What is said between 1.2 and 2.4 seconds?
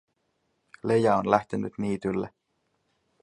lähtenyt niitylle.